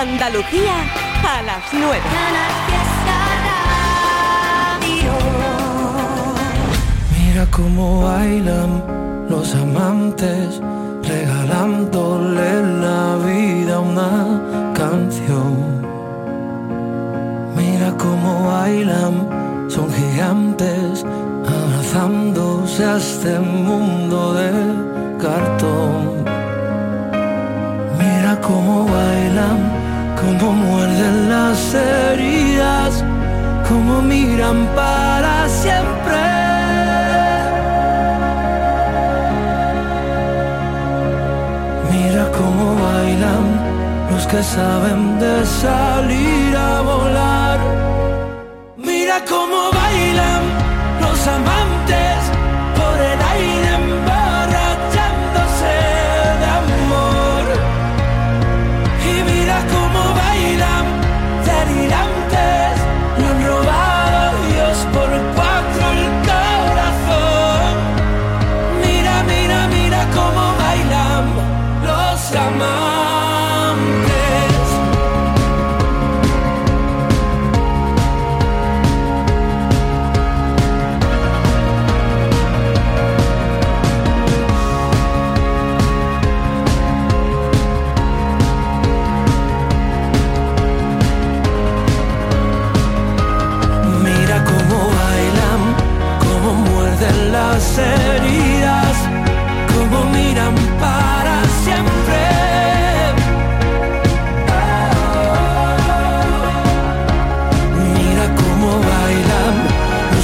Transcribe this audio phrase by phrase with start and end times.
[0.00, 0.76] Andalucía
[1.28, 1.98] a las 9.
[7.18, 8.82] Mira cómo bailan
[9.28, 10.62] los amantes,
[11.02, 15.82] regalándole la vida una canción.
[17.54, 21.04] Mira cómo bailan, son gigantes,
[21.46, 24.50] abrazándose a este mundo de
[25.20, 26.24] cartón.
[27.98, 29.69] Mira cómo bailan
[30.20, 33.04] cómo muerden las heridas,
[33.68, 36.20] cómo miran para siempre.
[41.90, 43.44] Mira cómo bailan
[44.10, 47.39] los que saben de salir a volar.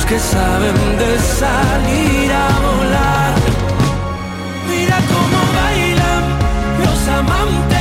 [0.08, 3.34] Que saben de salir a volar.
[4.68, 6.24] Mira cómo bailan
[6.84, 7.75] los amantes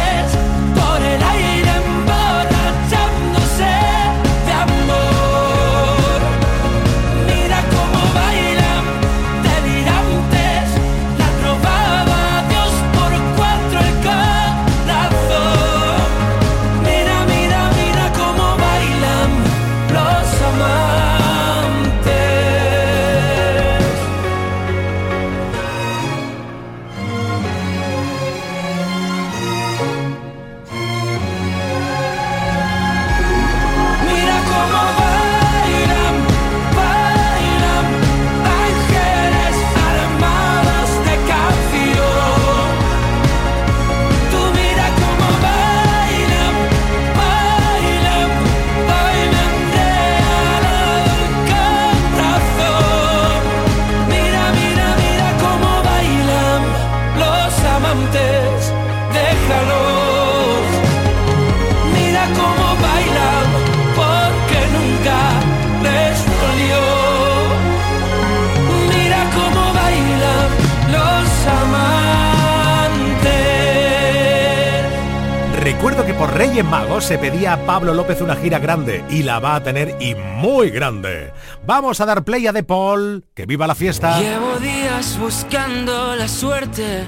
[76.26, 79.64] por Reyes Magos se pedía a Pablo López una gira grande y la va a
[79.64, 81.32] tener y muy grande.
[81.68, 84.20] Vamos a dar play a De Paul, que viva la fiesta.
[84.20, 87.04] Llevo días buscando la suerte,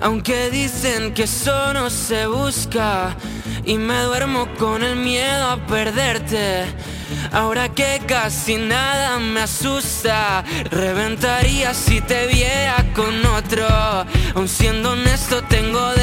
[0.00, 3.16] aunque dicen que eso no se busca.
[3.64, 6.64] Y me duermo con el miedo a perderte.
[7.32, 13.66] Ahora que casi nada me asusta, reventaría si te viera con otro.
[14.34, 15.94] Aun siendo honesto, tengo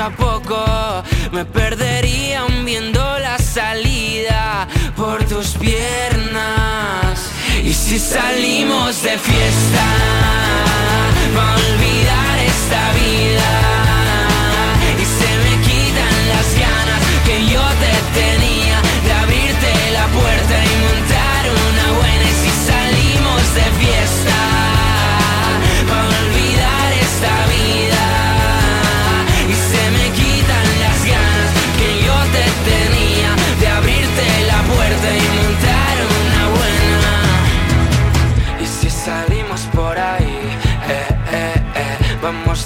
[0.00, 1.02] a poco.
[1.32, 7.30] Me perdería aún viendo la salida por tus piernas.
[7.64, 9.86] Y si salimos de fiesta,
[11.36, 12.37] va a olvidar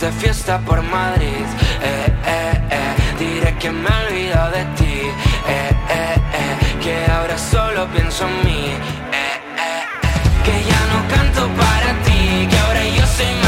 [0.01, 1.45] de fiesta por Madrid,
[1.83, 5.01] eh, eh, eh, diré que me he olvidado de ti,
[5.49, 8.77] eh, eh, eh, que ahora solo pienso en mí, eh,
[9.13, 13.42] eh, eh, que ya no canto para ti, que ahora yo soy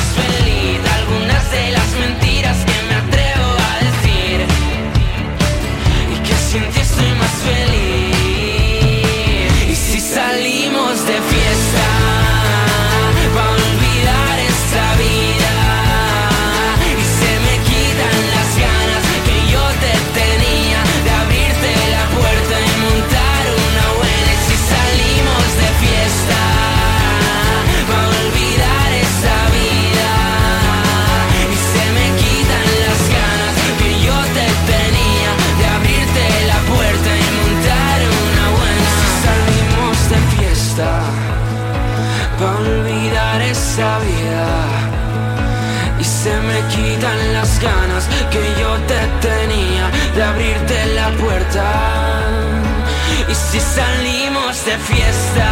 [53.74, 55.50] Salimos de fiesta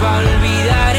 [0.00, 0.89] para olvidar.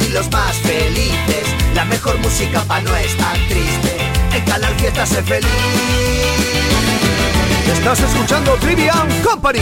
[0.00, 1.44] y los más felices.
[1.74, 3.96] La mejor música pa' no estar triste.
[4.32, 5.48] En Canal Fiesta se feliz.
[7.66, 9.60] Estás escuchando Trivian Company.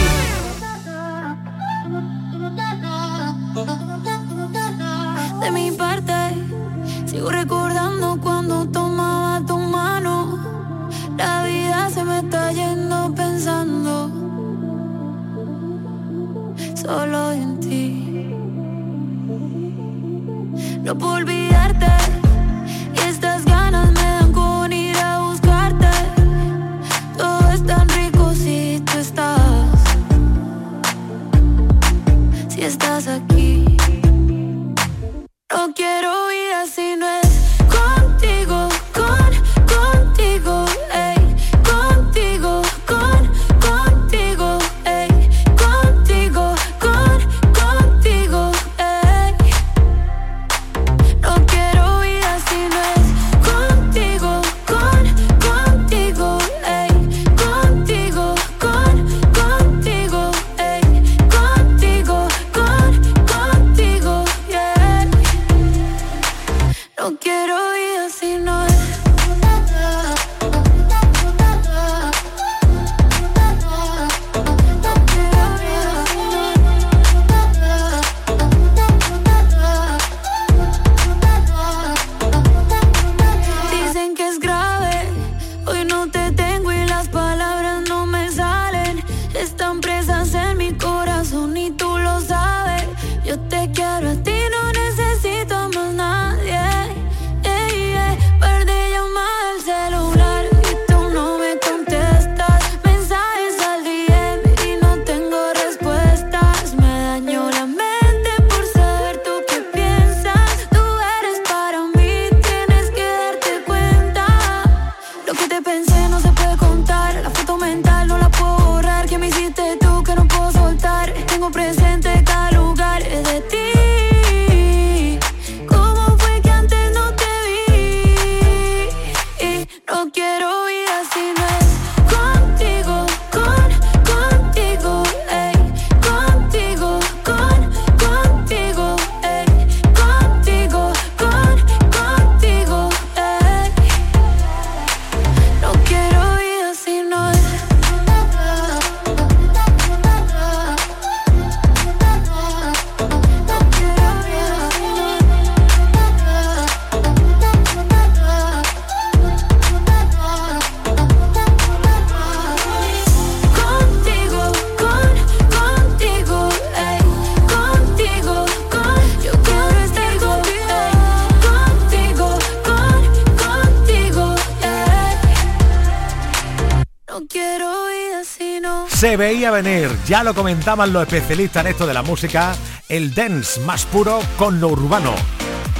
[179.03, 182.55] se veía venir, ya lo comentaban los especialistas en esto de la música,
[182.87, 185.13] el dance más puro con lo urbano.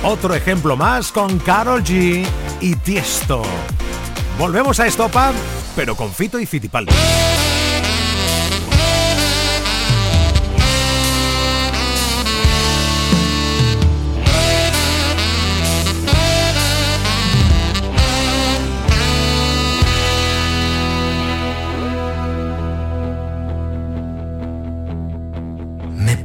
[0.03, 2.27] Otro ejemplo más con Carol G
[2.60, 3.42] y Tiesto.
[4.38, 5.32] Volvemos a Estopa,
[5.74, 6.92] pero con Fito y Fitipaldi.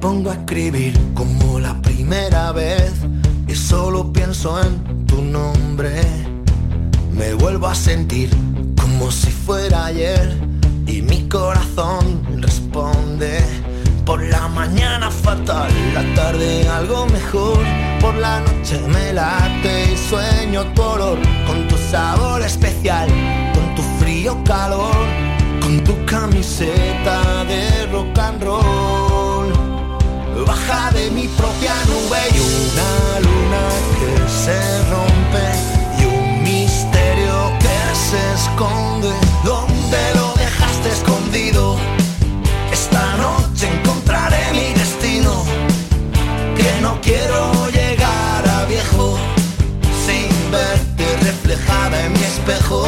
[0.09, 2.95] pongo a escribir como la primera vez
[3.47, 6.01] y solo pienso en tu nombre.
[7.13, 8.31] Me vuelvo a sentir
[8.81, 10.27] como si fuera ayer
[10.87, 13.39] y mi corazón responde.
[14.07, 17.63] Por la mañana fatal, la tarde algo mejor.
[18.01, 23.11] Por la noche me late y sueño tu olor con tu sabor especial,
[23.53, 25.05] con tu frío calor,
[25.61, 29.08] con tu camiseta de rock and roll.
[30.47, 33.65] Baja de mi propia nube y una luna
[33.99, 34.59] que se
[34.91, 35.47] rompe
[36.01, 39.11] y un misterio que se esconde.
[39.45, 41.77] ¿Dónde lo dejaste escondido?
[42.73, 45.45] Esta noche encontraré mi destino,
[46.57, 49.19] que no quiero llegar a viejo
[50.07, 52.87] sin verte reflejada en mi espejo,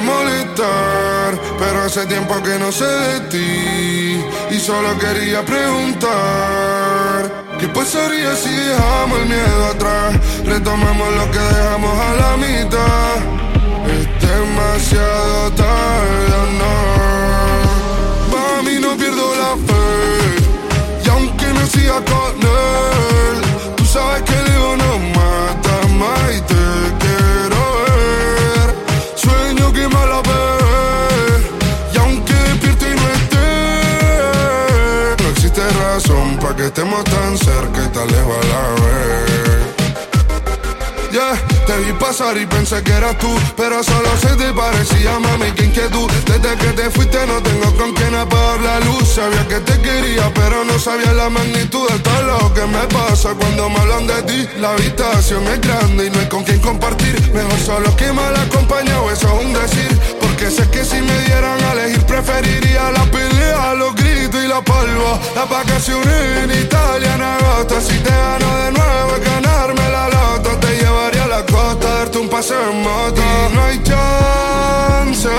[0.00, 6.12] molestar, pero hace tiempo que no sé de ti y solo quería preguntar.
[7.58, 10.14] ¿Qué pasaría si dejamos el miedo atrás?
[10.44, 13.16] Retomamos lo que dejamos a la mitad.
[13.86, 16.74] Es demasiado tarde, no.
[18.32, 21.04] Mami, no pierdo la fe.
[21.04, 23.40] Y aunque no siga con él,
[23.76, 26.56] tú sabes que el ego no mata más y.
[31.92, 33.38] Y aunque despierto y no esté,
[35.22, 39.55] no existe razón para que estemos tan cerca y tan lejos a la vez.
[41.76, 45.66] Te vi pasar y pensé que eras tú, pero solo se te parecía, mami, qué
[45.66, 46.10] inquietud.
[46.24, 49.06] Desde que te fuiste no tengo con quién apagar la luz.
[49.06, 53.34] Sabía que te quería, pero no sabía la magnitud de todo lo que me pasa
[53.34, 54.48] cuando me hablan de ti.
[54.58, 57.14] La habitación es grande y no hay con quién compartir.
[57.34, 60.25] Mejor solo que mal acompañado, eso es un decir.
[60.36, 64.60] Porque sé que si me dieran a elegir, preferiría la pelea, los gritos y la
[64.60, 65.18] polvo.
[65.34, 67.80] Las vacaciones en Italia en agosto.
[67.80, 70.50] Si te gano de nuevo, es ganarme la loto.
[70.58, 73.22] Te llevaría a la costa, darte un paseo en moto.
[73.54, 75.30] No hay chance.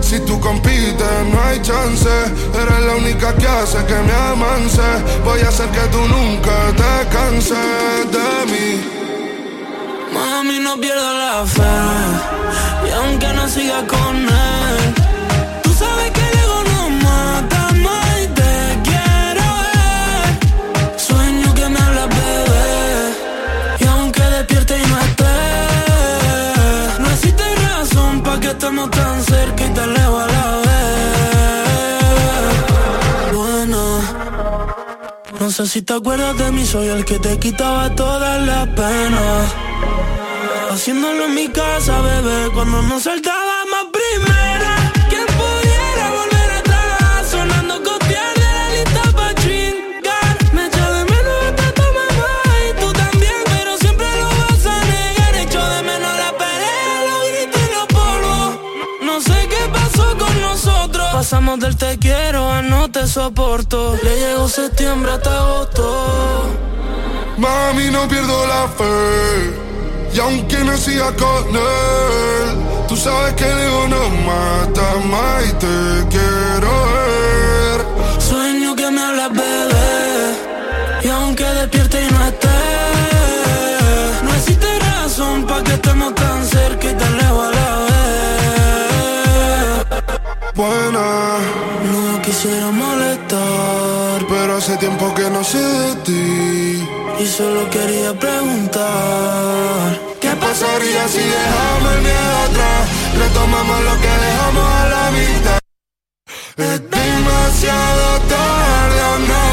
[0.00, 2.08] Si tú compites, no hay chance.
[2.08, 4.88] Eres la única que hace que me amance.
[5.22, 8.88] Voy a hacer que tú nunca te canses de mí.
[10.14, 12.17] Mami, no pierdo la fe.
[13.86, 14.94] Con él,
[15.62, 20.26] tú sabes que el ego no mata más te quiero ver.
[20.98, 22.66] Sueño que me hablas, bebé.
[23.78, 25.38] Y aunque despierte y no esté,
[26.98, 30.92] no existe razón para que estemos tan cerca y tan lejos a la vez.
[33.32, 33.80] Bueno,
[35.38, 39.54] no sé si te acuerdas de mí, soy el que te quitaba todas las penas.
[40.70, 43.27] Haciéndolo en mi casa, bebé, cuando no saltaba
[61.58, 63.96] Del te quiero a no te soporto.
[64.04, 66.54] Le llegó septiembre hasta agosto.
[67.36, 70.14] Mami, no pierdo la fe.
[70.14, 76.08] Y aunque no siga con él, tú sabes que ego no mata más y te
[76.10, 78.20] quiero ver.
[78.20, 80.36] Sueño que me hablas, bebé.
[81.02, 82.58] Y aunque despierte y no esté,
[84.22, 87.87] no existe razón para que estemos tan cerca y tan lejos a la vez.
[90.58, 91.38] Buena,
[91.84, 96.88] No quisiera molestar, pero hace tiempo que no sé de ti.
[97.20, 100.00] y solo quería preguntar.
[100.20, 102.88] ¿Qué pasaría si dejamos el miedo atrás?
[103.20, 105.58] Retomamos lo que dejamos a la mitad.
[106.56, 109.44] Es demasiado tarde o no.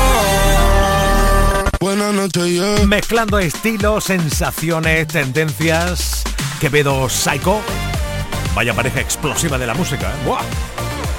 [1.82, 2.84] Buenas noches, yeah.
[2.88, 6.24] Mezclando estilos, sensaciones, tendencias.
[6.60, 7.62] Quevedo Psycho.
[8.56, 10.08] Vaya pareja explosiva de la música.
[10.10, 10.26] ¿eh?
[10.26, 10.42] ¡Buah!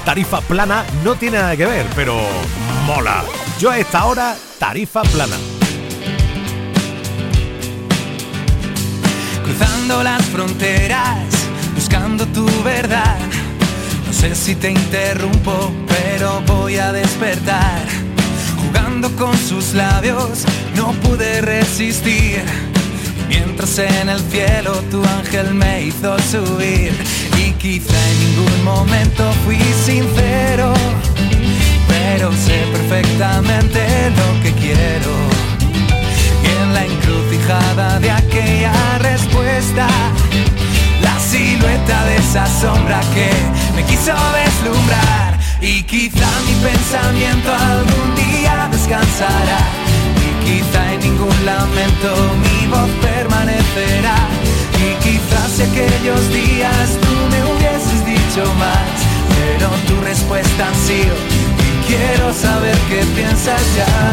[0.07, 2.17] Tarifa plana no tiene nada que ver, pero
[2.87, 3.25] mola.
[3.59, 5.37] Yo a esta hora, tarifa plana.
[9.47, 11.19] cruzando las fronteras,
[11.75, 13.19] buscando tu verdad.
[14.07, 17.83] No sé si te interrumpo, pero voy a despertar.
[18.64, 22.42] Jugando con sus labios, no pude resistir.
[23.29, 26.92] Mientras en el cielo tu ángel me hizo subir.
[27.46, 30.74] Y quizá en ningún momento fui sincero,
[31.87, 35.12] pero sé perfectamente lo que quiero.
[36.42, 39.87] Y en la encrucijada de aquella respuesta,
[41.00, 43.30] la silueta de esa sombra que
[43.76, 45.38] me quiso deslumbrar.
[45.61, 49.61] Y quizá mi pensamiento algún día descansará.
[50.26, 52.11] Y quizá en ningún lamento
[52.42, 54.45] mi voz permanecerá.
[55.07, 58.90] Quizás si aquellos días tú me hubieses dicho más,
[59.37, 61.14] pero tu respuesta ha sido,
[61.64, 64.12] y quiero saber qué piensas ya.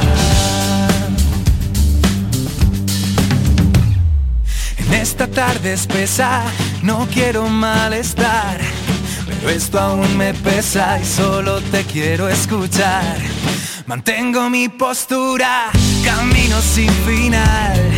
[4.78, 6.44] En esta tarde espesa
[6.84, 8.60] no quiero malestar,
[9.26, 13.18] pero esto aún me pesa y solo te quiero escuchar.
[13.88, 15.72] Mantengo mi postura,
[16.06, 17.93] camino sin final.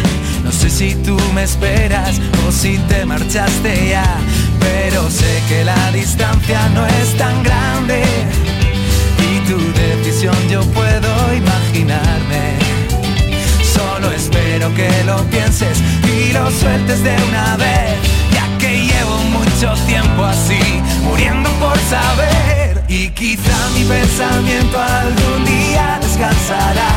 [0.66, 4.18] Sé si tú me esperas o si te marchaste ya,
[4.60, 8.02] pero sé que la distancia no es tan grande
[9.22, 12.58] y tu decisión yo puedo imaginarme.
[13.76, 17.94] Solo espero que lo pienses y lo sueltes de una vez,
[18.34, 22.84] ya que llevo mucho tiempo así, muriendo por saber.
[22.88, 26.90] Y quizá mi pensamiento algún día descansará,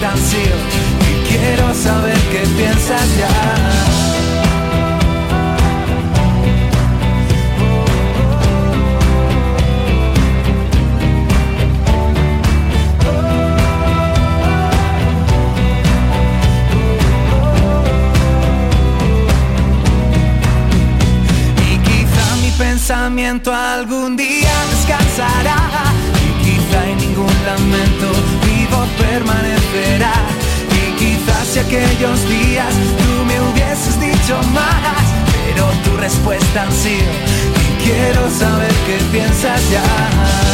[0.00, 3.28] y quiero saber qué piensas ya.
[21.66, 23.97] Y quizá mi pensamiento algún
[31.78, 37.12] aquellos días tú me hubieses dicho más Pero tu respuesta ha sido
[37.82, 40.47] quiero saber qué piensas ya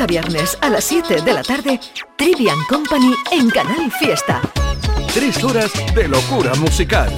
[0.00, 1.80] a viernes a las 7 de la tarde,
[2.16, 4.42] Trivian Company en Canal Fiesta.
[5.14, 7.10] Tres horas de locura musical.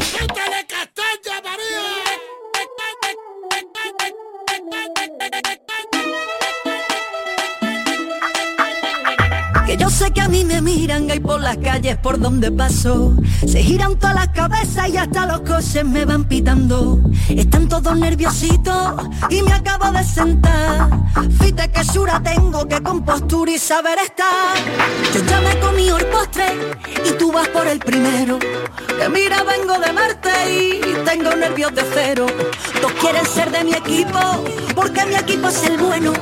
[10.69, 13.15] Miran ahí por las calles por donde paso.
[13.47, 17.01] Se giran todas las cabezas y hasta los coches me van pitando.
[17.29, 18.95] Están todos nerviositos
[19.31, 20.91] y me acabo de sentar.
[21.41, 24.57] Fíjate que sura tengo, que compostura y saber estar.
[25.15, 26.47] Yo ya me comí el postre
[27.09, 28.39] y tú vas por el primero.
[28.39, 32.27] Que mira, vengo de Marte y tengo nervios de cero.
[32.83, 34.21] Todos quieren ser de mi equipo
[34.75, 36.13] porque mi equipo es el bueno.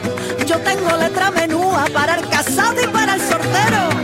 [0.47, 3.96] Yo tengo letra menúa para el casado y para el sortero.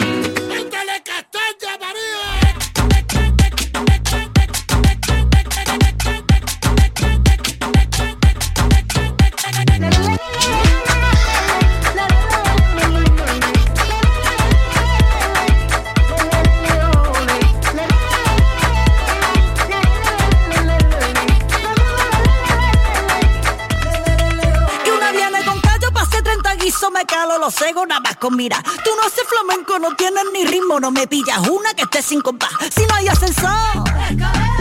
[28.30, 28.62] Mira.
[28.85, 32.20] Tú no haces flamenco, no tienes ni ritmo, no me pillas una que esté sin
[32.20, 32.50] compás.
[32.74, 33.85] Si no hay ascensor,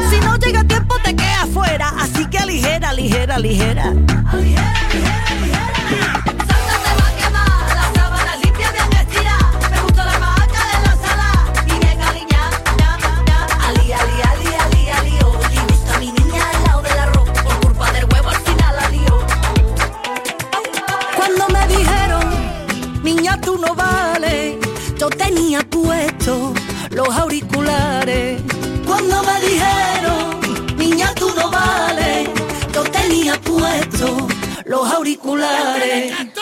[0.10, 1.90] si no llega tiempo te quedas fuera.
[2.00, 3.94] Así que ligera, ligera, ligera.
[35.22, 36.12] particulares.
[36.12, 36.41] Eh.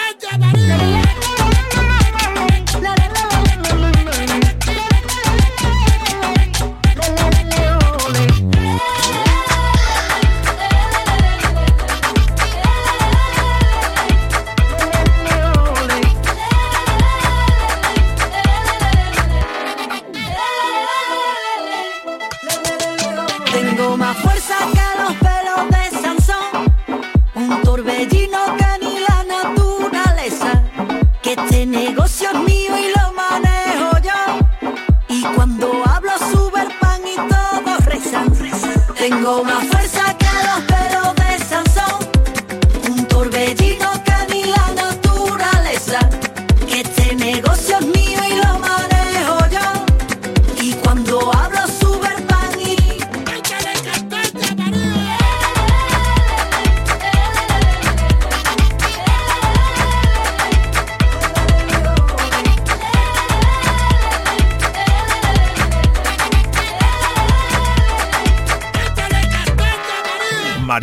[39.22, 39.89] Los auriculares.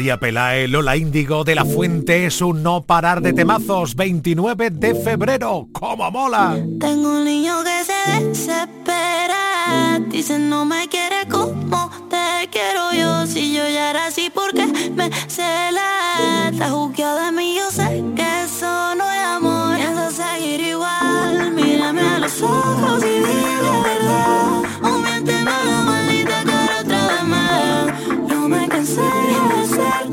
[0.07, 3.97] María Pelae, Lola Índigo de la Fuente es un no parar de temazos.
[3.97, 6.57] 29 de febrero, ¡como mola!
[6.79, 9.99] Tengo un niño que se desespera.
[10.09, 13.27] Dice no me quiere como te quiero yo.
[13.27, 14.65] Si yo ya era así, porque
[14.95, 16.51] me cela?
[16.53, 19.75] Está juzgado de mí, yo sé que eso no es amor.
[19.75, 21.51] Pienso seguir igual.
[21.53, 24.47] Mírame a los ojos y dime la verdad.
[25.03, 25.76] Miente
[28.97, 30.06] No me cansé.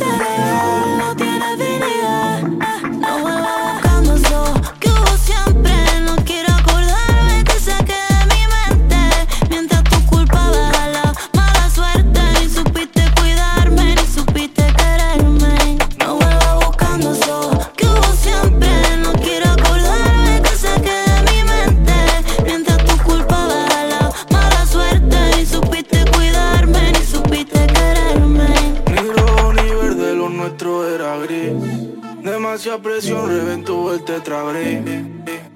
[33.27, 34.81] Reventó el tetrabric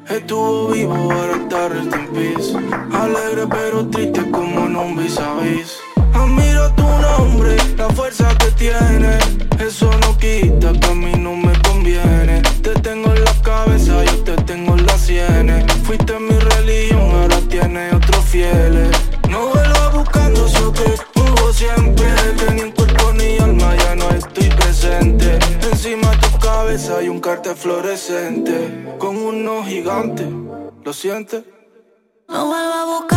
[0.10, 5.78] Estuvo vivo, ahora está rest in Alegre pero triste como en un vis a vis
[6.14, 9.47] Admiro tu nombre, la fuerza que tiene
[29.00, 30.28] con unos gigantes.
[30.84, 31.44] ¿Lo sientes?
[32.28, 33.17] No vuelva buscando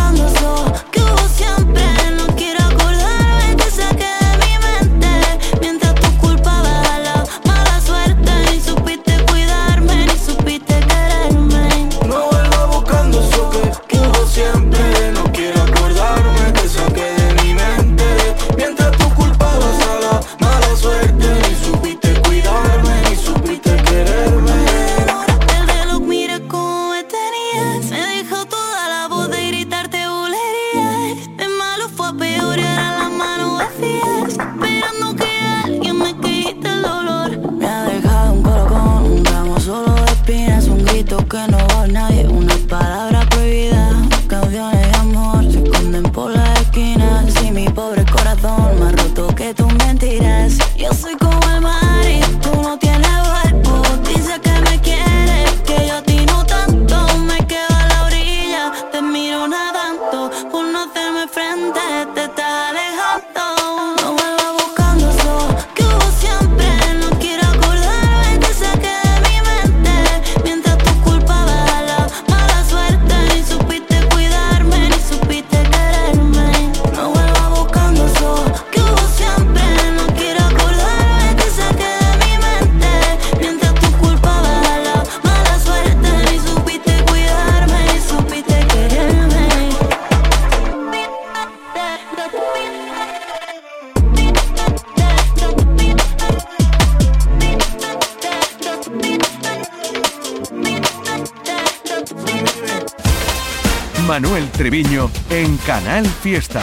[104.63, 106.61] en Canal Fiesta.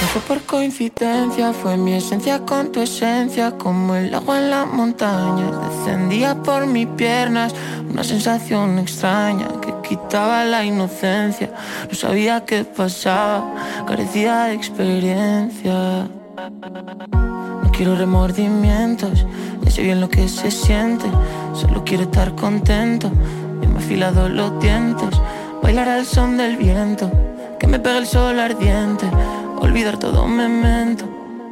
[0.00, 4.64] No fue por coincidencia, fue mi esencia con tu esencia, como el agua en la
[4.64, 5.50] montaña.
[5.68, 7.52] Descendía por mis piernas
[7.90, 11.52] una sensación extraña que quitaba la inocencia.
[11.90, 16.08] No sabía qué pasaba, carecía de experiencia.
[17.64, 19.26] No quiero remordimientos,
[19.62, 21.06] ya sé bien lo que se siente.
[21.54, 23.10] Solo quiero estar contento,
[23.60, 25.18] y me he afilado los dientes
[25.74, 27.10] Bailar al son del viento,
[27.58, 29.10] que me pegue el sol ardiente.
[29.58, 31.04] Olvidar todo memento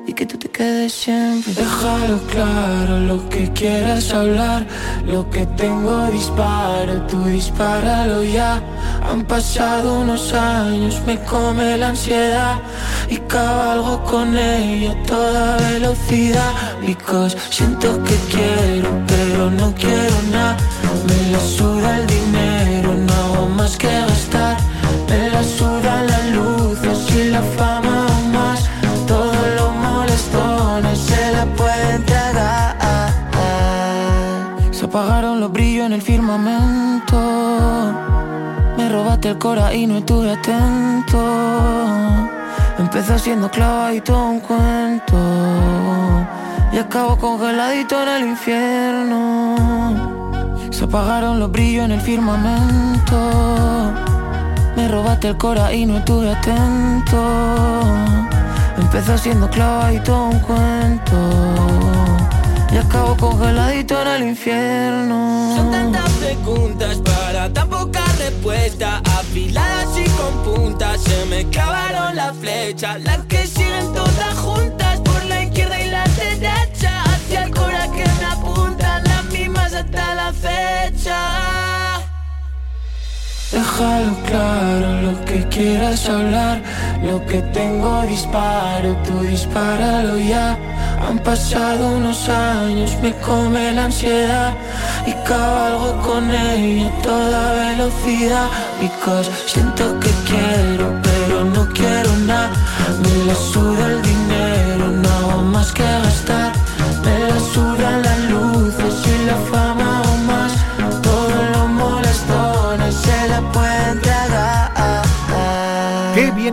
[0.06, 1.52] y que tú te quedes siempre.
[1.52, 4.64] Déjalo claro, lo que quieras hablar,
[5.04, 8.62] lo que tengo disparo, tú dispáralo ya.
[9.11, 12.61] Han pasado unos años, me come la ansiedad
[13.08, 16.52] y cabalgo con ella toda velocidad.
[16.87, 20.56] Because siento que quiero, pero no quiero nada.
[21.08, 22.71] Me la suda el dinero,
[23.62, 24.57] más que gastar.
[25.09, 26.79] Me la suda la luz,
[27.14, 28.61] y la fama más.
[29.07, 32.77] Todo lo molestones se la puede entregar.
[34.72, 37.18] Se apagaron los brillos en el firmamento.
[38.77, 41.20] Me robaste el cora y no estuve atento.
[42.79, 45.18] Empezó siendo clavadito un cuento.
[46.72, 50.21] Y acabo congeladito en el infierno.
[50.72, 53.92] Se apagaron los brillos en el firmamento.
[54.74, 57.82] Me robaste el cora y no estuve atento.
[58.78, 61.14] Empezó siendo clavadito un cuento.
[62.72, 65.54] Y acabo congeladito en el infierno.
[65.56, 69.02] Son tantas preguntas para tan poca respuesta.
[69.18, 71.02] Afiladas y con puntas.
[71.02, 72.98] Se me clavaron las flechas.
[73.02, 77.12] Las que siguen todas juntas por la izquierda y la derecha.
[79.72, 81.18] Mismas hasta la fecha.
[83.50, 86.62] Déjalo claro, lo que quieras hablar,
[87.02, 90.56] lo que tengo disparo, tú dispáralo ya.
[91.06, 94.54] Han pasado unos años, me come la ansiedad
[95.06, 98.48] y cabalgo con ella a toda velocidad.
[98.80, 102.52] Because siento que quiero, pero no quiero nada.
[103.02, 106.62] Me la suda el dinero, no hago más que gastar.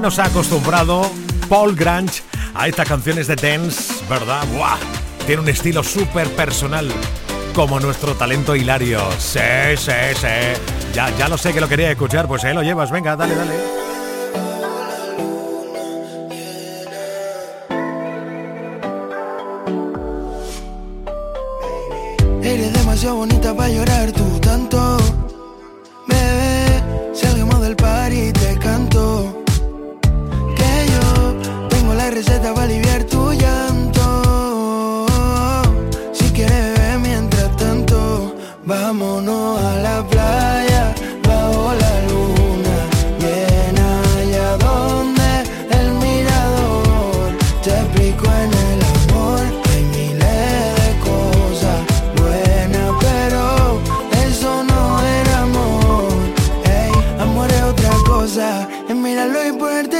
[0.02, 1.12] Nos ha acostumbrado
[1.50, 2.24] Paul Grange
[2.56, 4.44] a estas canciones de dance, ¿verdad?
[4.54, 4.78] ¡Buah!
[5.28, 6.90] Tiene un estilo súper personal,
[7.54, 9.02] como nuestro talento hilario.
[9.20, 9.40] Sí,
[9.76, 10.28] sí, sí.
[10.94, 12.92] Ya, ya lo sé que lo quería escuchar, pues ahí lo llevas.
[12.92, 13.54] Venga, dale, dale.
[22.42, 24.29] Eres demasiado bonita para llorar tú
[32.54, 32.89] la receta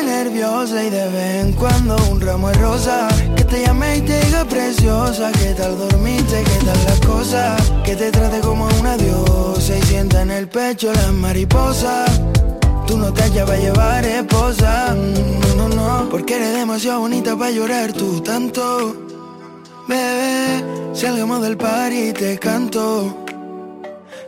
[0.04, 3.08] nerviosa y de vez en cuando un ramo de rosa.
[3.36, 5.32] Que te llame y te diga preciosa.
[5.32, 6.44] ¿Qué tal dormiste?
[6.44, 7.62] ¿Qué tal las cosas?
[7.84, 12.22] Que te trate como una diosa y sienta en el pecho las mariposas.
[12.88, 17.52] Tú no te hallas para llevar esposa, no, no, no, porque eres demasiado bonita para
[17.52, 18.96] llorar tú tanto.
[19.88, 23.26] Bebé, salgamos del par y te canto.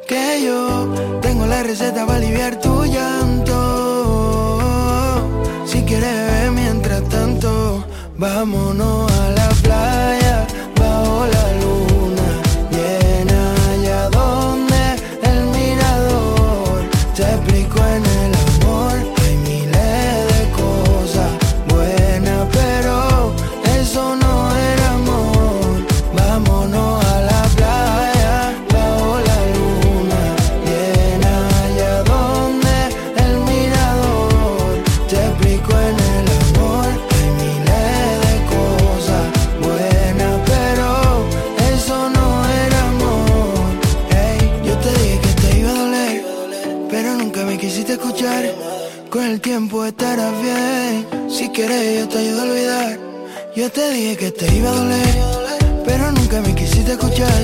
[0.07, 3.30] Que yo tengo la receta para aliviar tu llanto.
[5.91, 7.83] Si quieres beber mientras tanto,
[8.17, 10.47] vámonos a la playa
[10.79, 11.60] bajo la luna
[49.51, 51.29] tiempo estarás bien.
[51.29, 52.99] Si quieres yo te ayudo a olvidar.
[53.53, 55.15] Yo te dije que te iba a doler
[55.85, 57.41] pero nunca me quisiste escuchar.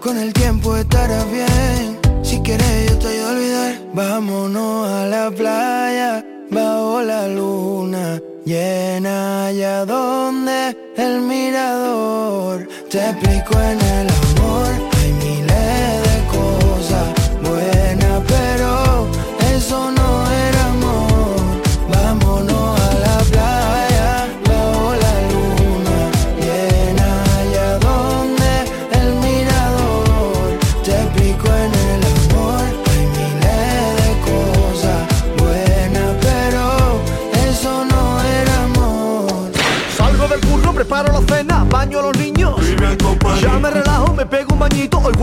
[0.00, 2.00] Con el tiempo estarás bien.
[2.24, 3.72] Si quieres yo te ayudo a olvidar.
[3.94, 9.46] Vámonos a la playa bajo la luna llena.
[9.46, 14.85] Allá donde el mirador te explico en el amor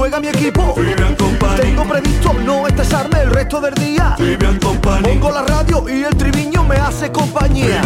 [0.04, 0.76] juega mi equipo.
[1.56, 4.18] Tengo previsto no estresarme el resto del día.
[5.02, 7.82] Pongo la radio y el triviño me hace compañía.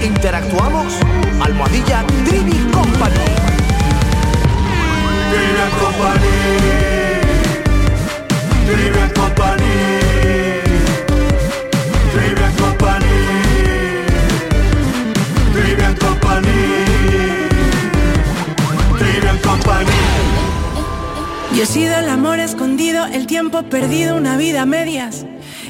[0.00, 0.94] Interactuamos,
[1.40, 3.26] almohadilla Trivi Company.
[5.32, 6.28] Trivian Company.
[8.66, 9.85] Trivian Company.
[21.58, 25.24] He sido el amor escondido, el tiempo perdido, una vida a medias.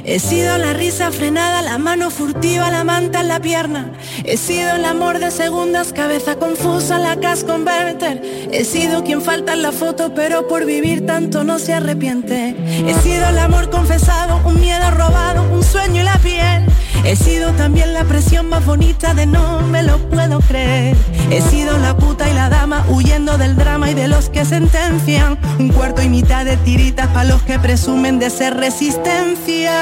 [0.04, 3.92] He sido la risa frenada, la mano furtiva, la manta en la pierna.
[4.24, 8.20] He sido el amor de segundas, cabeza confusa, la cash converter.
[8.50, 12.56] He sido quien falta en la foto, pero por vivir tanto no se arrepiente.
[12.84, 16.66] He sido el amor confesado, un miedo robado, un sueño y la piel.
[17.06, 20.96] He sido también la presión más bonita de no me lo puedo creer.
[21.30, 25.38] He sido la puta y la dama huyendo del drama y de los que sentencian.
[25.60, 29.72] Un cuarto y mitad de tiritas para los que presumen de ser resistencia.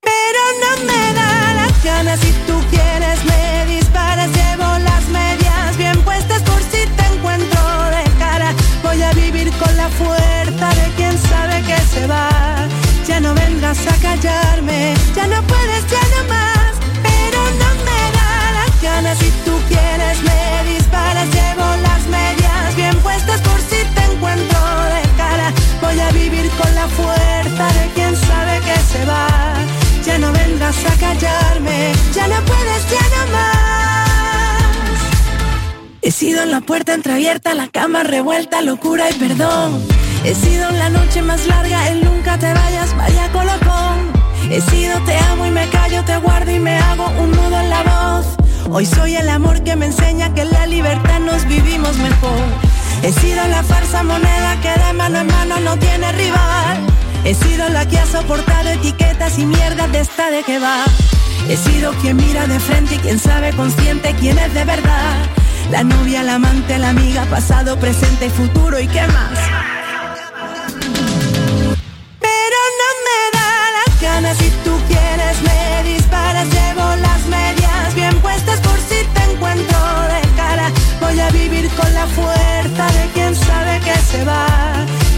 [0.00, 2.55] Pero no me da las ganas si tú
[13.76, 16.72] vengas a callarme, ya no puedes, ya no más.
[17.02, 21.28] Pero no me da las ganas si tú quieres me disparas.
[21.28, 24.58] Llevo las medias bien puestas por si te encuentro
[24.94, 25.52] de cara.
[25.80, 29.28] Voy a vivir con la fuerza de quien sabe que se va.
[30.04, 33.56] Ya no vengas a callarme, ya no puedes, ya no más.
[36.02, 40.05] He sido en la puerta entreabierta, la cama revuelta, locura y perdón.
[40.26, 44.10] He sido la noche más larga, el nunca te vayas, vaya colocón.
[44.50, 47.70] He sido te amo y me callo, te guardo y me hago un nudo en
[47.70, 48.26] la voz.
[48.68, 52.42] Hoy soy el amor que me enseña que en la libertad nos vivimos mejor.
[53.04, 56.78] He sido la farsa moneda que de mano en mano no tiene rival.
[57.24, 60.82] He sido la que ha soportado etiquetas y mierdas de esta de que va.
[61.48, 65.18] He sido quien mira de frente y quien sabe consciente quién es de verdad.
[65.70, 69.65] La novia, la amante, la amiga, pasado, presente y futuro y qué más.
[74.34, 76.48] Si tú quieres me disparas.
[76.48, 79.78] Llevo las medias bien puestas por si te encuentro
[80.12, 80.70] de cara.
[81.00, 84.46] Voy a vivir con la fuerza de quien sabe que se va.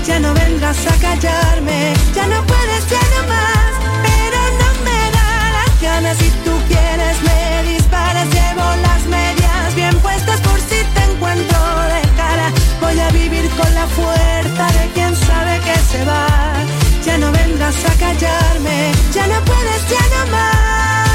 [0.06, 3.70] Ya no vengas a callarme, ya no puedes, ya no más.
[4.08, 8.26] Pero no me da las ganas si tú quieres me disparas.
[8.38, 11.58] Llevo las medias bien puestas por si te encuentro
[11.94, 12.52] de cara.
[12.80, 16.27] Voy a vivir con la fuerza de quien sabe que se va.
[17.68, 21.07] Vengas a callarme, ya no puedes, ya no más.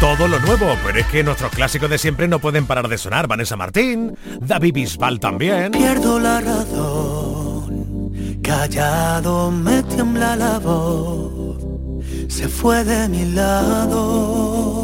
[0.00, 3.28] Todo lo nuevo, pero es que nuestros clásicos de siempre no pueden parar de sonar.
[3.28, 5.72] Vanessa Martín, David Bisbal también.
[5.72, 8.10] Pierdo la razón,
[8.42, 11.62] callado me tiembla la voz,
[12.28, 14.79] se fue de mi lado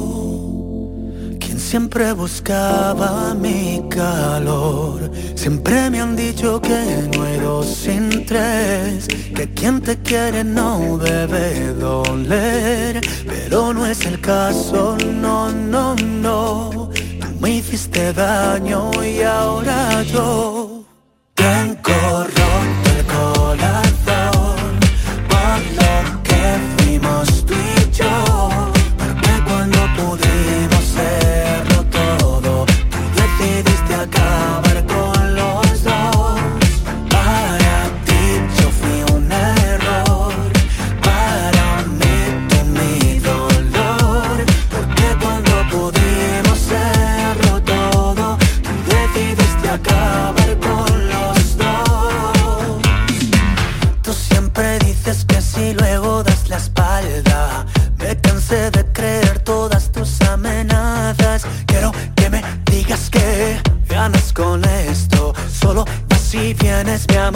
[1.67, 5.11] siempre buscaba mi calor.
[5.35, 10.97] Siempre me han dicho que no hay dos sin tres, que quien te quiere no
[10.97, 13.01] debe doler.
[13.27, 16.71] Pero no es el caso, no, no, no.
[16.71, 20.76] Tú me hiciste daño y ahora yo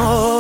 [0.01, 0.40] amor.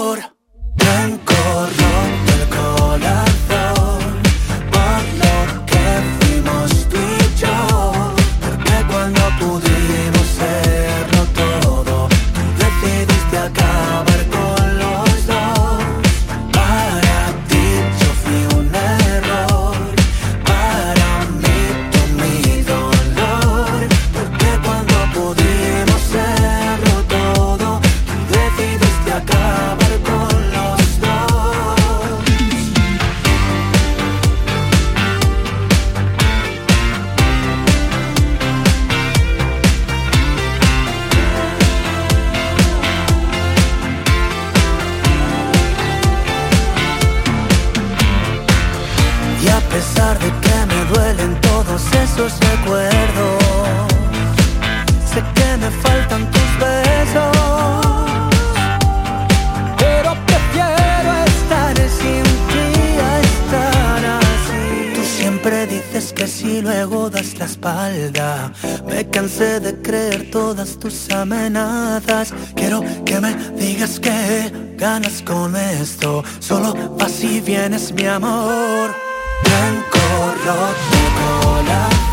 [69.40, 72.34] De creer todas tus amenazas.
[72.54, 76.22] Quiero que me digas que ganas con esto.
[76.40, 78.94] Solo vas y vienes mi amor.
[79.42, 79.98] Blanco
[80.44, 82.09] roto el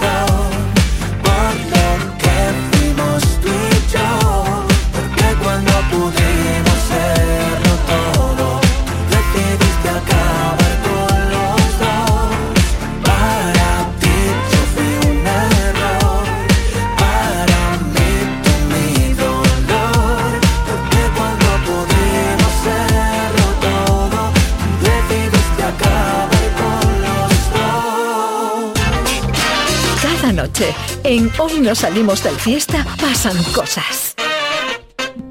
[31.08, 34.14] en Hoy no salimos del fiesta, pasan cosas.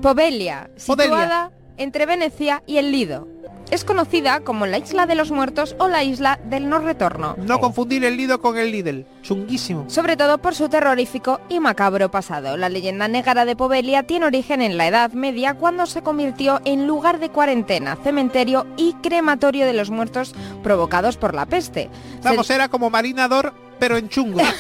[0.00, 1.16] Povelia, Povelia.
[1.16, 3.28] situada entre Venecia y el Lido.
[3.70, 7.34] Es conocida como la Isla de los Muertos o la Isla del No Retorno.
[7.36, 9.04] No confundir el Lido con el Lidl.
[9.20, 9.84] Chunguísimo.
[9.90, 12.56] Sobre todo por su terrorífico y macabro pasado.
[12.56, 16.86] La leyenda negra de Povelia tiene origen en la Edad Media cuando se convirtió en
[16.86, 21.90] lugar de cuarentena, cementerio y crematorio de los muertos provocados por la peste.
[22.22, 24.40] Vamos, era como marinador, pero en chungo.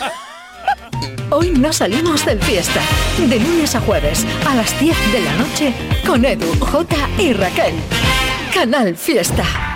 [1.30, 2.80] Hoy no salimos del fiesta.
[3.18, 5.74] De lunes a jueves, a las 10 de la noche,
[6.06, 7.74] con Edu, J y Raquel.
[8.54, 9.75] Canal Fiesta.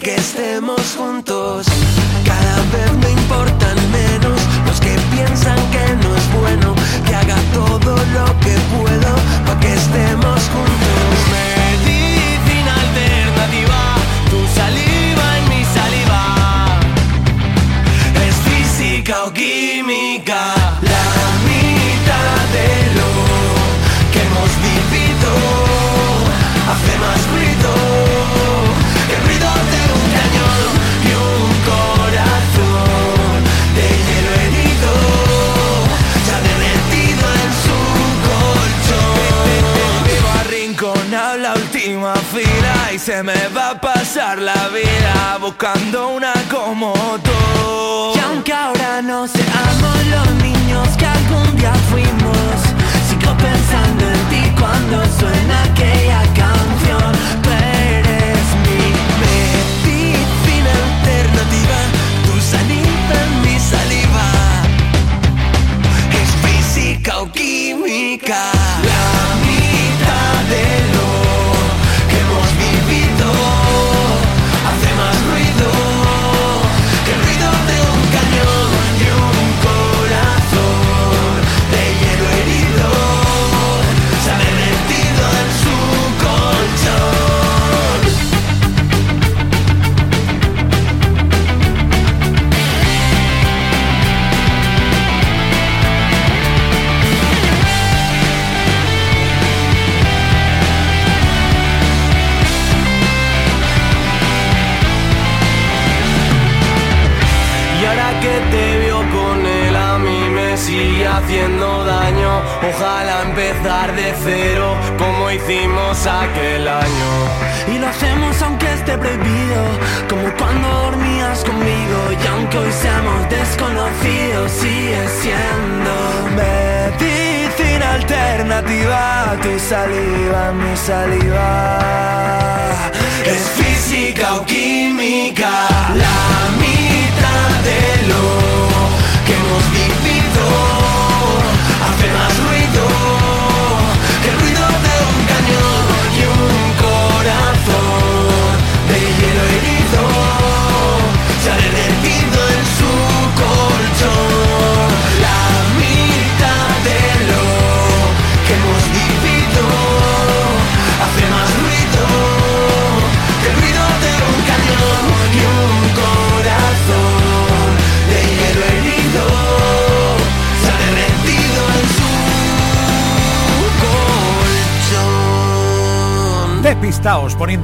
[0.00, 0.89] Que estemos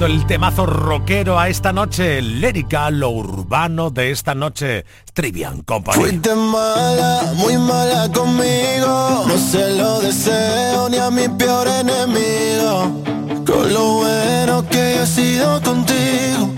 [0.07, 5.97] dedicando el temazo rockero a esta noche, lérica, lo urbano de esta noche, Trivian Company.
[5.97, 13.03] Fuiste mala, muy mala conmigo, no se lo deseo ni a mi peor enemigo.
[13.47, 16.51] Con lo bueno que he sido contigo,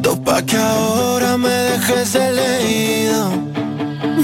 [0.00, 3.30] dos pa' que ahora me dejes elegido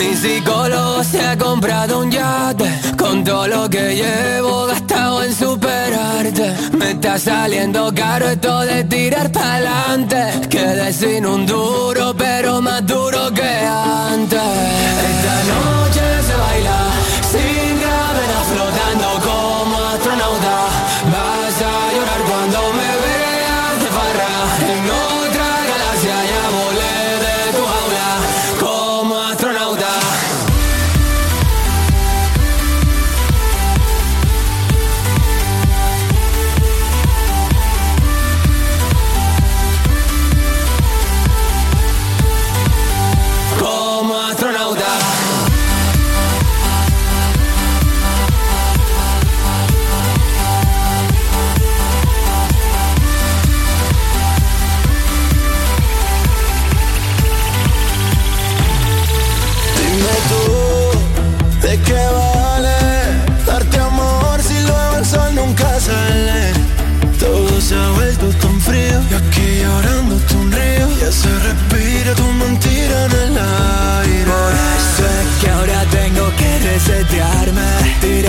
[0.03, 6.57] mi psicólogo se ha comprado un yate Con todo lo que llevo gastado en superarte.
[6.73, 10.49] Me está saliendo caro esto de tirar pa'lante.
[10.51, 14.41] Quedé sin un duro pero más duro que antes.
[15.11, 17.22] Esta noche se baila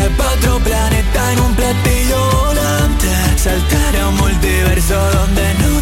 [0.04, 5.73] irse pa' otro planeta en un platillo volante, saltar a un multiverso donde no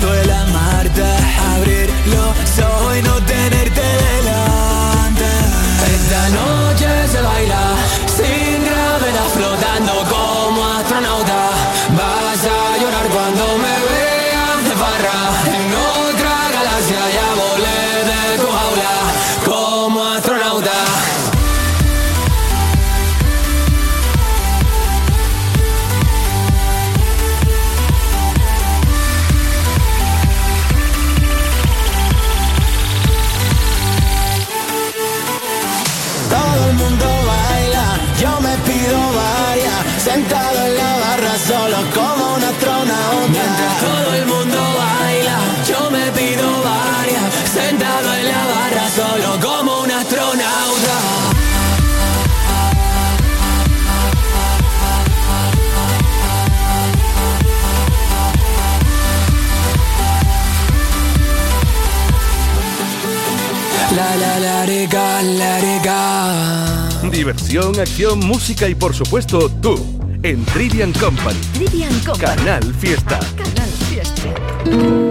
[67.52, 69.76] Diversión, acción, música y por supuesto tú
[70.24, 71.38] en Trivian Company.
[71.54, 72.38] Trivian Company.
[72.38, 73.20] Canal Fiesta.
[73.36, 75.11] Canal Fiesta.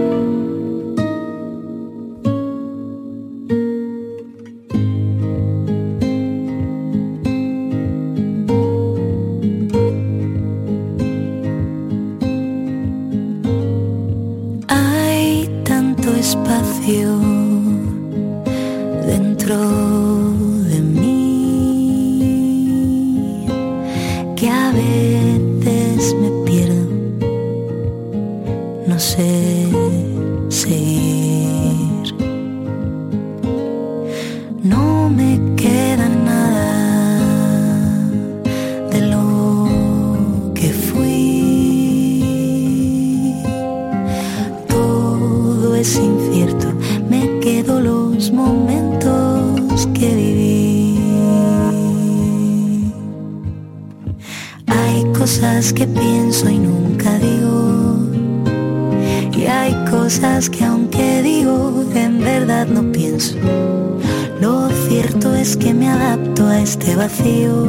[54.71, 57.97] Hay cosas que pienso y nunca digo.
[59.37, 63.35] Y hay cosas que aunque digo, en verdad no pienso.
[64.39, 67.67] Lo cierto es que me adapto a este vacío.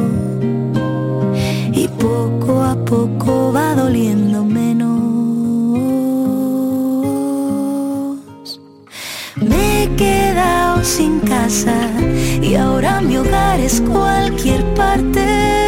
[1.73, 4.93] Y poco a poco va doliendo menos.
[9.35, 11.75] Me he quedado sin casa
[12.41, 15.62] y ahora mi hogar es cualquier parte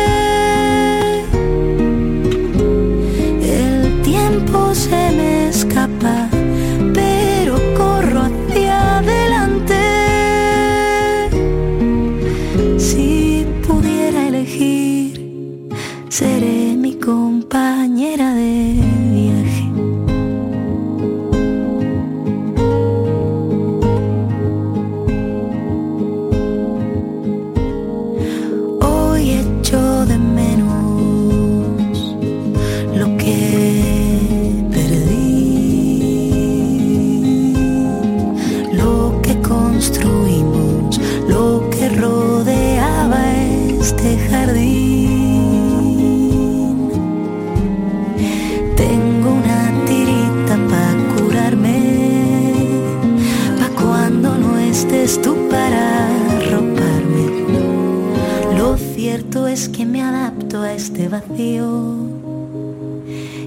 [61.05, 61.95] este vacío.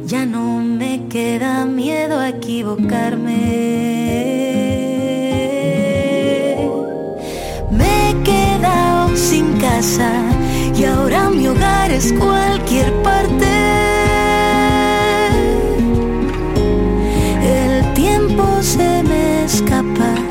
[0.07, 3.37] Ya no me queda miedo a equivocarme.
[7.71, 10.11] Me he quedado sin casa
[10.77, 13.47] y ahora mi hogar es cualquier parte.
[17.43, 20.28] El tiempo se me escapa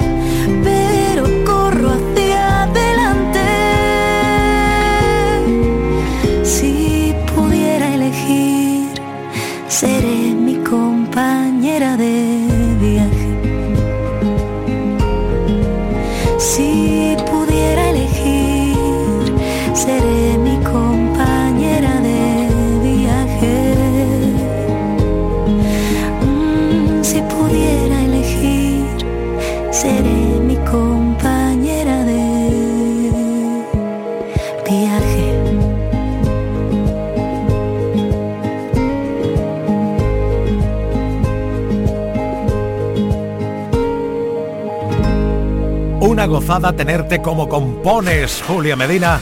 [46.48, 49.20] gozada tenerte como compones, Julia Medina.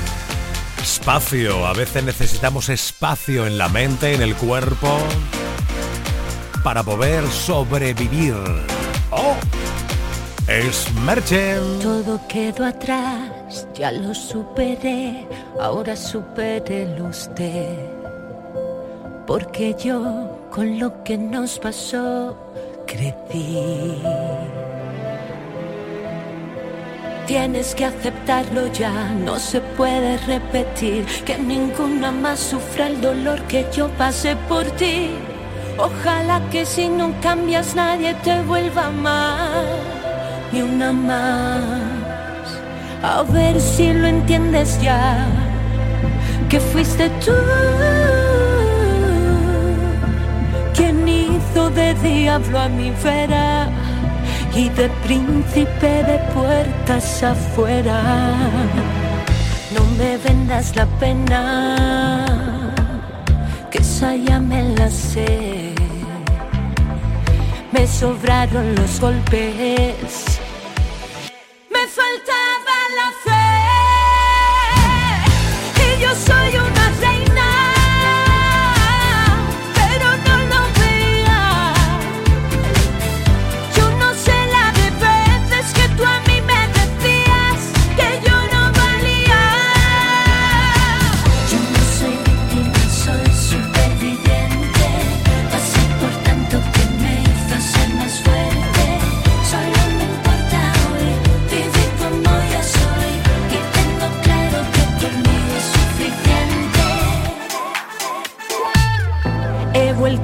[0.80, 5.00] Espacio, a veces necesitamos espacio en la mente, en el cuerpo,
[6.64, 8.36] para poder sobrevivir.
[9.10, 9.36] ¡Oh!
[10.48, 11.56] Es Merche.
[11.82, 15.28] Todo quedó atrás, ya lo superé,
[15.60, 17.76] ahora superé usted.
[19.26, 22.38] Porque yo, con lo que nos pasó,
[22.86, 24.04] crecí.
[27.28, 33.66] Tienes que aceptarlo ya, no se puede repetir que ninguna más sufra el dolor que
[33.76, 35.10] yo pasé por ti.
[35.78, 39.66] Ojalá que si no cambias nadie te vuelva mal,
[40.52, 41.64] ni una más.
[43.02, 45.26] A ver si lo entiendes ya,
[46.48, 47.34] que fuiste tú
[50.76, 53.68] quien hizo de diablo a mi vera
[54.56, 58.02] y de príncipe de puertas afuera.
[59.74, 62.26] No me vendas la pena,
[63.70, 65.76] que esa ya me la sé.
[67.74, 70.40] Me sobraron los golpes,
[71.70, 71.86] me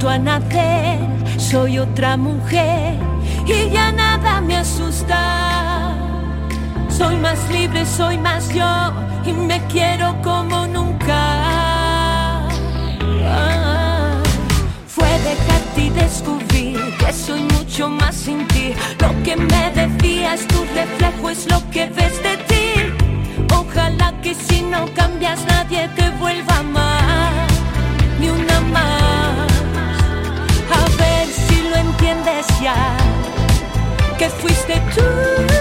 [0.01, 0.39] falta
[2.17, 2.95] mujer
[3.45, 5.95] y ya nada me asusta.
[6.89, 8.65] Soy más libre, soy más yo
[9.25, 12.47] y me quiero como nunca.
[14.87, 18.73] fue dejarte y descubrir que soy mucho más sin ti.
[18.99, 22.73] Lo que me decías, tu reflejo es lo que ves de ti.
[23.53, 27.47] Ojalá que si no cambias nadie te vuelva a amar,
[28.19, 29.00] ni una más
[32.01, 32.73] entiendes ya
[34.17, 35.60] que fuiste tú.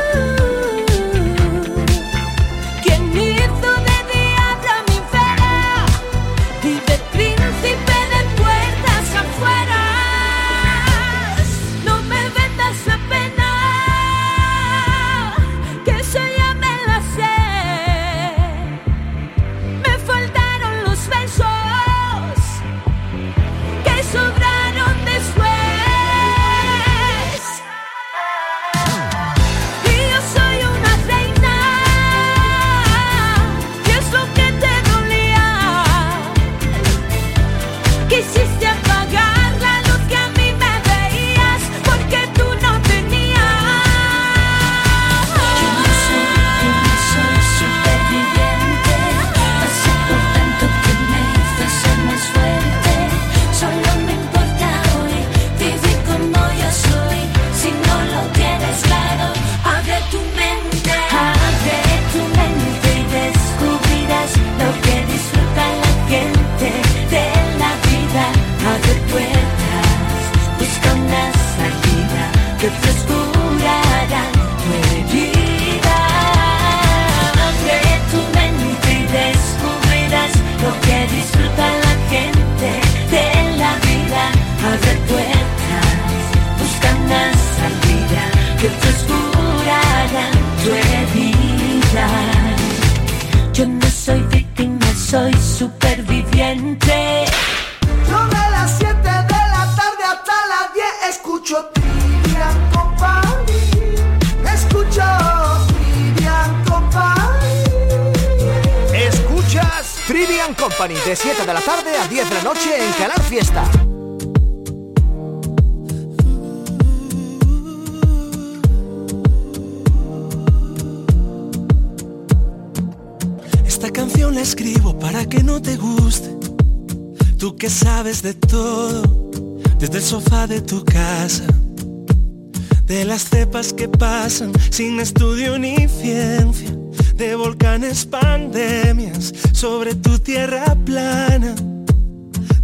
[134.81, 136.71] Sin estudio ni ciencia
[137.15, 141.55] de volcanes, pandemias sobre tu tierra plana,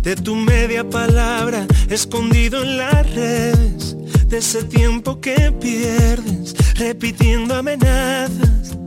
[0.01, 3.99] de tu media palabra escondido en las redes,
[4.29, 8.79] de ese tiempo que pierdes repitiendo amenazas.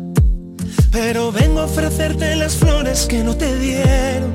[0.91, 4.33] Pero vengo a ofrecerte las flores que no te dieron,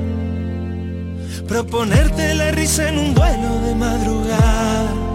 [1.49, 5.14] proponerte la risa en un vuelo de madrugada.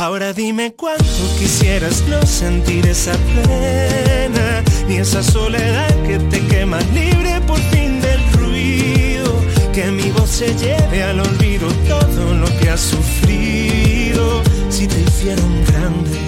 [0.00, 1.04] Ahora dime cuánto
[1.38, 8.32] quisieras no sentir esa pena ni esa soledad que te quema libre por fin del
[8.32, 9.30] ruido.
[9.74, 14.42] Que mi voz se lleve al olvido todo lo que has sufrido.
[14.70, 16.18] Si te hicieron grande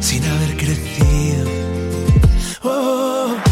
[0.00, 1.44] sin haber crecido.
[2.62, 3.47] Oh.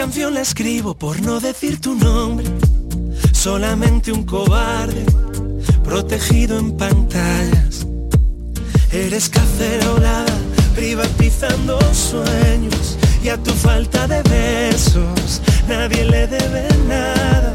[0.00, 2.46] Canción la escribo por no decir tu nombre
[3.34, 5.04] solamente un cobarde
[5.84, 7.86] protegido en pantallas.
[8.90, 10.38] Eres cacerolada,
[10.74, 17.54] privatizando sueños y a tu falta de besos nadie le debe nada.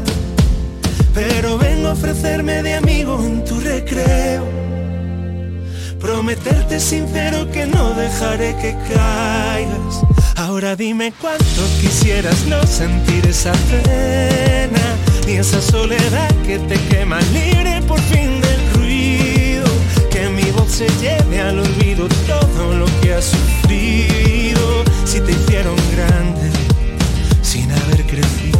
[1.14, 4.44] Pero vengo a ofrecerme de amigo en tu recreo.
[5.98, 10.25] Prometerte sincero que no dejaré que caigas.
[10.36, 17.80] Ahora dime cuánto quisieras no sentir esa pena ni esa soledad que te quema libre
[17.88, 19.64] por fin del ruido.
[20.10, 24.84] Que mi voz se lleve al olvido todo lo que has sufrido.
[25.06, 26.50] Si te hicieron grande
[27.40, 28.58] sin haber crecido.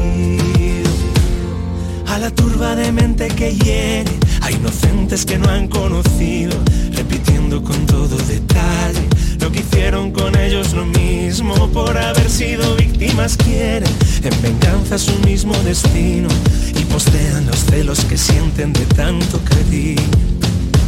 [2.07, 4.11] A la turba de mente que hiere,
[4.41, 6.57] a inocentes que no han conocido,
[6.93, 9.07] repitiendo con todo detalle
[9.47, 13.89] lo que hicieron con ellos lo mismo por haber sido víctimas quieren
[14.25, 16.29] en venganza su mismo destino
[16.75, 20.01] y postean los celos que sienten de tanto creer.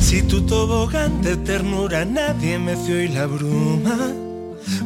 [0.01, 3.97] Si tu tobogán de ternura nadie meció y la bruma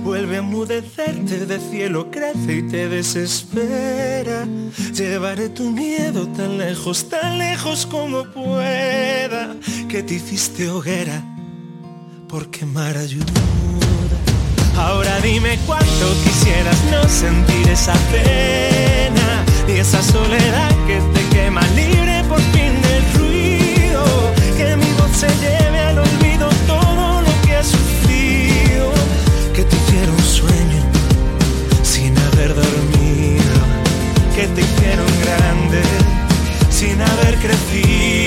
[0.05, 4.47] Vuelve a emudecerte de cielo, crece y te desespera.
[4.95, 9.57] Llevaré tu miedo tan lejos, tan lejos como pueda,
[9.89, 11.32] que te hiciste hoguera
[12.33, 13.31] por quemar ayuda.
[14.75, 22.25] Ahora dime cuánto quisieras no sentir esa pena y esa soledad que te quema libre
[22.31, 24.05] por fin del ruido.
[24.57, 28.91] Que mi voz se lleve al olvido todo lo que has sufrido.
[29.55, 30.83] Que te hicieron sueño
[31.83, 33.57] sin haber dormido.
[34.35, 35.83] Que te hicieron grande
[36.71, 38.22] sin haber crecido.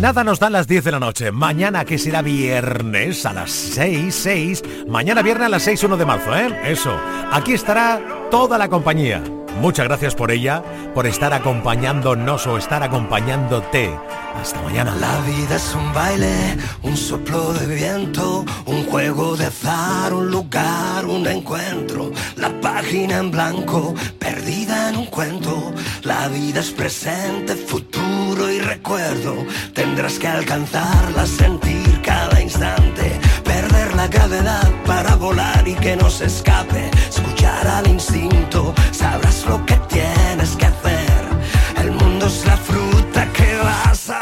[0.00, 1.30] Nada nos dan las 10 de la noche.
[1.30, 4.62] Mañana que será viernes a las 6, 6.
[4.88, 6.58] Mañana viernes a las 6, 1 de marzo, ¿eh?
[6.64, 6.96] Eso.
[7.30, 9.22] Aquí estará toda la compañía.
[9.60, 10.62] Muchas gracias por ella,
[10.94, 13.90] por estar acompañándonos o estar acompañándote.
[14.34, 14.94] Hasta mañana.
[14.96, 21.04] La vida es un baile, un soplo de viento, un juego de azar, un lugar,
[21.06, 22.10] un encuentro.
[22.36, 25.72] La página en blanco, perdida en un cuento.
[26.02, 29.34] La vida es presente, futuro y recuerdo.
[29.74, 33.18] Tendrás que alcanzarla, sentir cada instante.
[33.44, 36.90] Perder la gravedad para volar y que no se escape.
[37.08, 40.99] Escuchar al instinto, sabrás lo que tienes que hacer.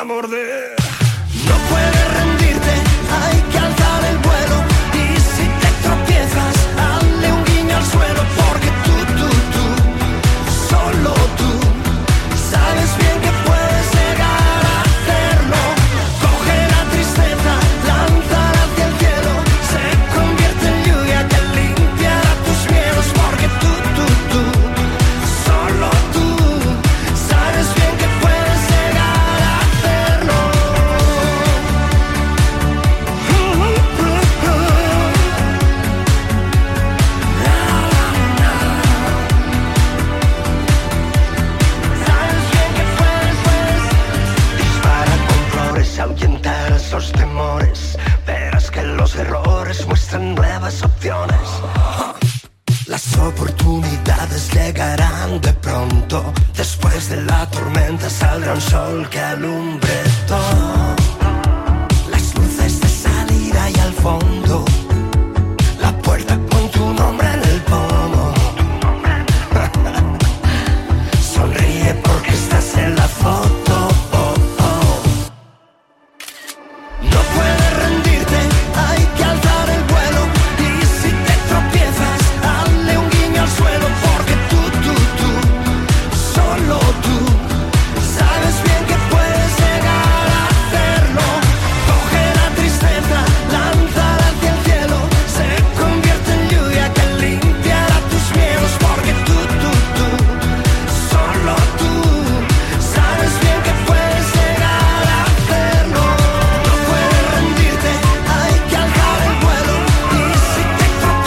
[0.09, 0.78] Morder.